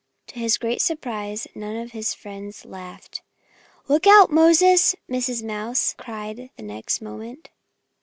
To 0.29 0.39
his 0.39 0.57
great 0.57 0.81
surprise, 0.81 1.45
none 1.53 1.75
of 1.75 1.91
his 1.91 2.15
friends 2.15 2.65
laughed. 2.65 3.21
"Look 3.87 4.07
out, 4.07 4.31
Moses!" 4.31 4.95
Mrs. 5.07 5.43
Mouse 5.43 5.93
cried 5.95 6.49
the 6.57 6.63
next 6.63 7.03
moment. 7.03 7.49